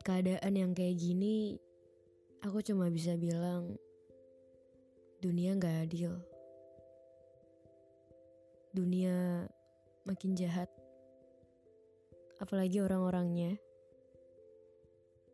[0.00, 1.60] Keadaan yang kayak gini,
[2.40, 3.76] aku cuma bisa bilang
[5.20, 6.16] dunia gak adil.
[8.72, 9.44] Dunia
[10.08, 10.72] makin jahat.
[12.40, 13.60] Apalagi orang-orangnya.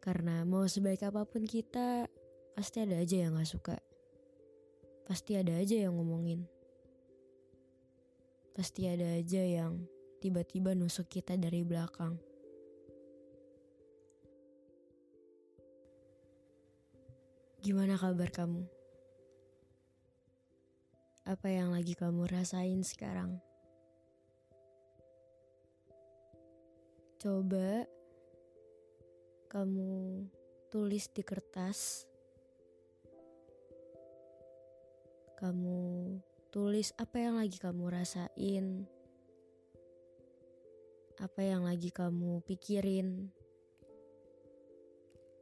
[0.00, 2.08] Karena mau sebaik apa pun kita,
[2.56, 3.76] pasti ada aja yang gak suka.
[5.04, 6.48] Pasti ada aja yang ngomongin.
[8.56, 9.84] Pasti ada aja yang
[10.24, 12.16] tiba-tiba nusuk kita dari belakang.
[17.64, 18.60] Gimana kabar kamu?
[21.24, 23.40] Apa yang lagi kamu rasain sekarang?
[27.16, 27.88] Coba
[29.48, 30.28] kamu
[30.68, 32.04] tulis di kertas.
[35.40, 35.80] Kamu
[36.52, 38.84] tulis apa yang lagi kamu rasain.
[41.16, 43.32] Apa yang lagi kamu pikirin.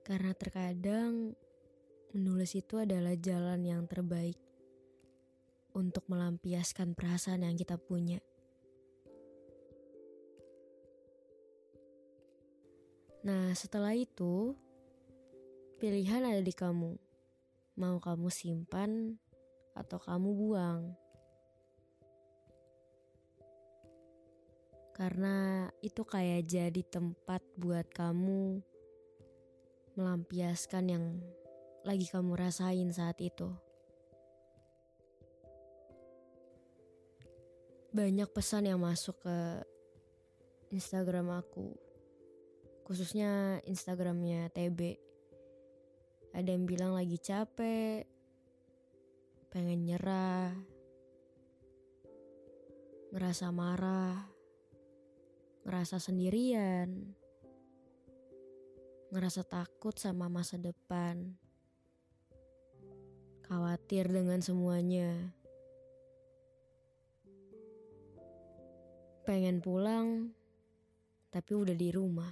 [0.00, 1.36] Karena terkadang
[2.14, 4.38] menulis itu adalah jalan yang terbaik
[5.76, 8.22] untuk melampiaskan perasaan yang kita punya.
[13.26, 14.54] Nah, setelah itu,
[15.82, 16.94] pilihan ada di kamu.
[17.76, 19.18] Mau kamu simpan
[19.74, 20.94] atau kamu buang.
[24.96, 28.64] Karena itu kayak jadi tempat buat kamu
[29.98, 31.04] melampiaskan yang
[31.86, 33.46] lagi kamu rasain saat itu.
[37.94, 39.38] Banyak pesan yang masuk ke
[40.74, 41.86] Instagram aku
[42.86, 44.94] khususnya Instagramnya TB.
[46.30, 48.06] Ada yang bilang lagi capek,
[49.50, 50.54] pengen nyerah,
[53.10, 54.30] ngerasa marah,
[55.66, 57.10] ngerasa sendirian,
[59.10, 61.34] ngerasa takut sama masa depan,
[63.46, 65.30] khawatir dengan semuanya.
[69.22, 70.34] Pengen pulang,
[71.30, 72.30] tapi udah di rumah.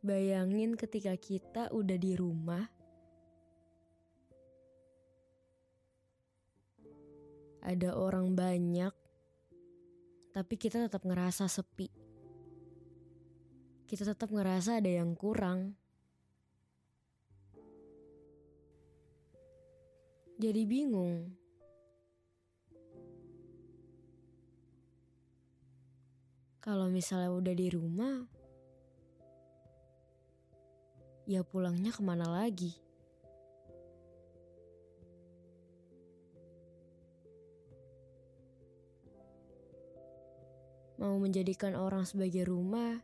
[0.00, 2.64] Bayangin ketika kita udah di rumah,
[7.60, 8.92] ada orang banyak,
[10.32, 11.92] tapi kita tetap ngerasa sepi.
[13.84, 15.79] Kita tetap ngerasa ada yang kurang.
[20.40, 21.36] Jadi bingung.
[26.64, 28.24] Kalau misalnya udah di rumah,
[31.28, 32.72] ya pulangnya ke mana lagi?
[40.96, 42.96] Mau menjadikan orang sebagai rumah,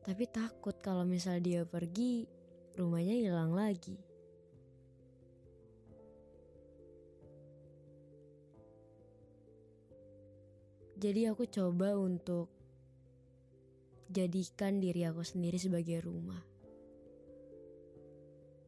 [0.00, 2.24] tapi takut kalau misal dia pergi,
[2.72, 4.07] rumahnya hilang lagi.
[10.98, 12.50] Jadi aku coba untuk
[14.10, 16.42] jadikan diri aku sendiri sebagai rumah.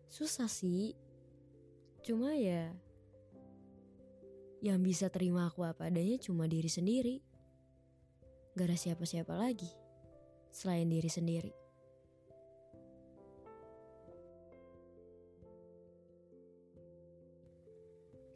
[0.07, 0.95] Susah sih.
[2.07, 2.71] Cuma ya
[4.63, 7.19] yang bisa terima aku apa adanya cuma diri sendiri.
[8.55, 9.69] Gak ada siapa-siapa lagi
[10.55, 11.53] selain diri sendiri.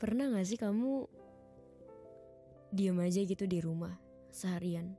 [0.03, 1.24] Pernah gak sih kamu
[2.75, 3.95] diem aja gitu di rumah
[4.35, 4.99] seharian?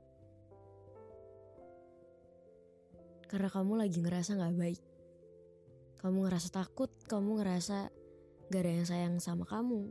[3.26, 4.82] Karena kamu lagi ngerasa gak baik.
[6.00, 7.90] Kamu ngerasa takut, kamu ngerasa
[8.48, 9.90] gak ada yang sayang sama kamu.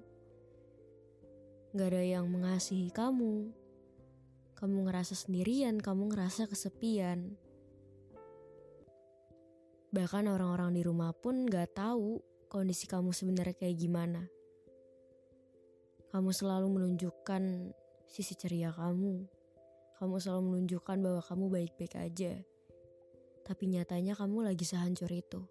[1.75, 3.51] Gak ada yang mengasihi kamu.
[4.55, 7.35] Kamu ngerasa sendirian, kamu ngerasa kesepian.
[9.91, 14.31] Bahkan orang-orang di rumah pun gak tahu kondisi kamu sebenarnya kayak gimana.
[16.15, 17.75] Kamu selalu menunjukkan
[18.07, 19.27] sisi ceria kamu.
[19.99, 22.39] Kamu selalu menunjukkan bahwa kamu baik-baik aja.
[23.43, 25.43] Tapi nyatanya kamu lagi sehancur itu.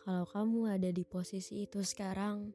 [0.00, 2.50] kalau kamu ada di posisi itu sekarang,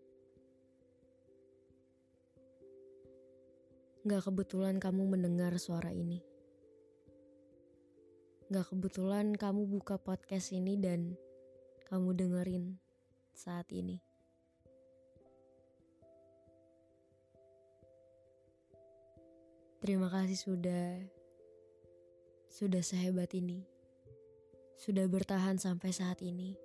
[4.04, 6.20] gak kebetulan kamu mendengar suara ini.
[8.52, 11.16] Gak kebetulan kamu buka podcast ini dan
[11.88, 12.76] kamu dengerin
[13.36, 14.00] saat ini.
[19.86, 20.98] Terima kasih sudah
[22.50, 23.62] sudah sehebat ini.
[24.80, 26.58] Sudah bertahan sampai saat ini.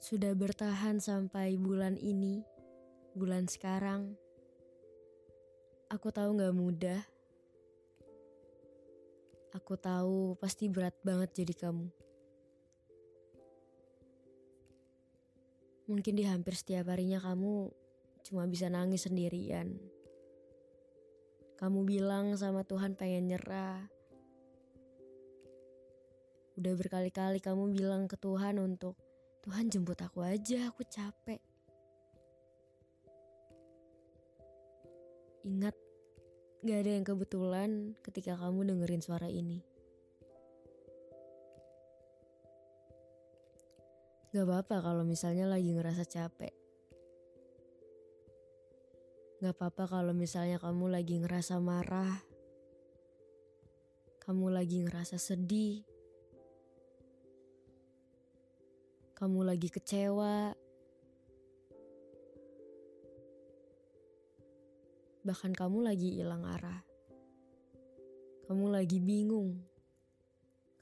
[0.00, 2.40] Sudah bertahan sampai bulan ini,
[3.12, 4.16] bulan sekarang.
[5.92, 7.02] Aku tahu gak mudah.
[9.52, 11.90] Aku tahu pasti berat banget jadi kamu.
[15.90, 17.66] Mungkin di hampir setiap harinya kamu
[18.22, 19.74] cuma bisa nangis sendirian.
[21.58, 23.90] Kamu bilang sama Tuhan pengen nyerah.
[26.54, 28.94] Udah berkali-kali kamu bilang ke Tuhan untuk
[29.42, 31.42] Tuhan jemput aku aja, aku capek.
[35.42, 35.74] Ingat,
[36.62, 39.79] gak ada yang kebetulan ketika kamu dengerin suara ini.
[44.30, 46.54] Gak apa-apa kalau misalnya lagi ngerasa capek.
[49.42, 52.22] Gak apa-apa kalau misalnya kamu lagi ngerasa marah,
[54.22, 55.82] kamu lagi ngerasa sedih,
[59.18, 60.54] kamu lagi kecewa,
[65.26, 66.86] bahkan kamu lagi hilang arah,
[68.46, 69.58] kamu lagi bingung,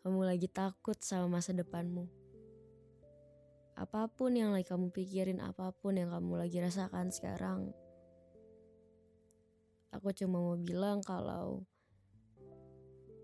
[0.05, 2.18] kamu lagi takut sama masa depanmu.
[3.79, 7.71] Apa pun yang lagi kamu pikirin, apa pun yang kamu lagi rasakan sekarang,
[9.89, 11.65] Aku cuma mau bilang kalau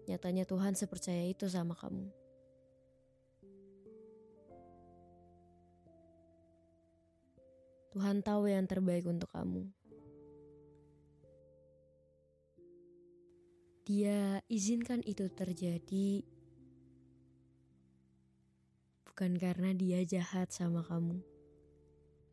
[0.08, 2.08] nyatanya Tuhan sepercaya itu sama kamu.
[7.92, 9.70] Tuhan tahu yang terbaik untuk kamu.
[13.84, 16.24] Dia izinkan itu terjadi
[19.14, 21.22] bukan karena dia jahat sama kamu,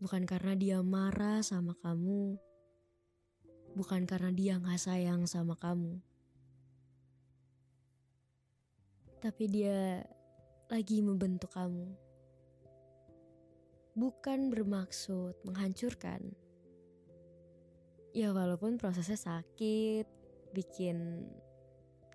[0.01, 2.42] bukan karena dia marah sama kamu
[3.78, 6.01] bukan karena dia nggak sayang sama kamu,
[9.22, 10.01] tapi dia
[10.68, 11.86] lagi membentuk kamu,
[13.94, 16.34] bukan bermaksud menghancurkan.
[18.12, 20.04] Ya walaupun prosesnya sakit,
[20.51, 21.30] bikin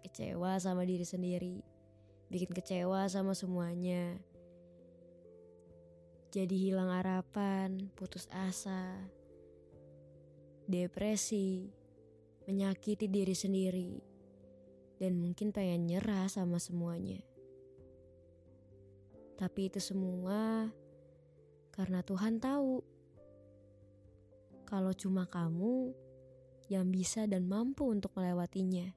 [0.02, 1.62] kecewa sama diri sendiri,
[2.28, 4.20] bikin kecewa sama semuanya.
[6.36, 8.92] Jadi hilang harapan, putus asa,
[10.68, 11.72] depresi,
[12.44, 13.96] menyakiti diri sendiri,
[15.00, 17.24] dan mungkin pengen nyerah sama semuanya.
[19.40, 20.68] Tapi itu semua
[21.72, 22.84] karena Tuhan tahu
[24.68, 25.96] kalau cuma kamu
[26.68, 28.92] yang bisa dan mampu untuk melewatinya.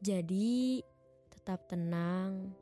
[0.00, 0.80] Jadi,
[1.28, 2.56] tetap tenang,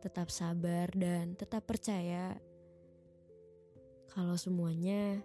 [0.00, 2.34] tetap sabar, dan tetap percaya
[4.10, 5.22] kalau semuanya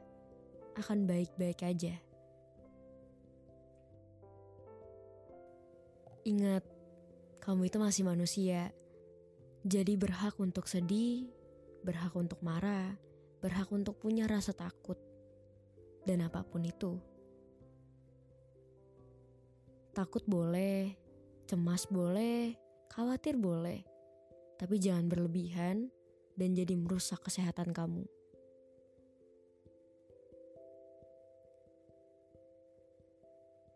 [0.78, 1.96] akan baik-baik aja.
[6.26, 6.64] Ingat,
[7.42, 8.74] kamu itu masih manusia,
[9.66, 11.30] jadi berhak untuk sedih,
[11.86, 12.98] berhak untuk marah,
[13.42, 14.98] berhak untuk punya rasa takut,
[16.06, 16.98] dan apa pun itu.
[19.94, 20.98] Takut boleh,
[21.46, 22.58] cemas boleh,
[22.90, 23.86] khawatir boleh,
[24.56, 25.92] tapi jangan berlebihan
[26.36, 28.04] dan jadi merusak kesehatan kamu.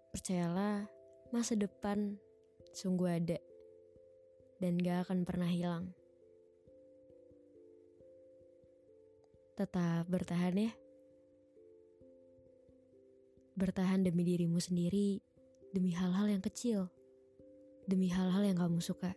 [0.10, 0.84] Percayalah,
[1.32, 2.20] masa depan
[2.76, 3.40] sungguh ada
[4.60, 5.96] dan gak akan pernah hilang.
[9.56, 10.72] Tetap bertahan ya.
[13.60, 15.20] Bertahan demi dirimu sendiri,
[15.76, 16.88] demi hal-hal yang kecil,
[17.84, 19.12] demi hal-hal yang kamu suka.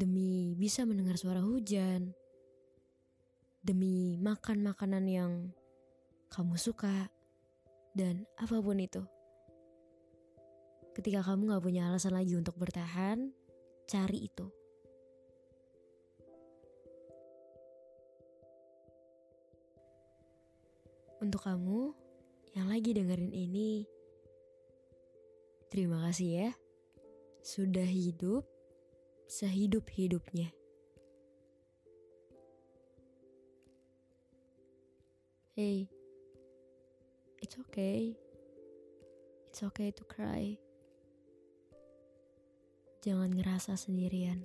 [0.00, 2.16] Demi bisa mendengar suara hujan,
[3.60, 5.32] demi makan makanan yang
[6.32, 7.12] kamu suka
[7.92, 9.04] dan apa pun itu.
[10.96, 13.28] Ketika kamu gak punya alasan lagi untuk bertahan,
[13.84, 14.48] cari itu.
[21.20, 21.92] Untuk kamu
[22.56, 23.84] yang lagi dengerin ini,
[25.68, 26.50] terima kasih ya.
[27.44, 28.48] Sudah hidup
[29.30, 30.50] sehidup-hidupnya.
[35.54, 35.86] Hey,
[37.40, 38.18] It's okay.
[39.48, 40.60] It's okay to cry.
[43.00, 44.44] jangan ngerasa sendirian.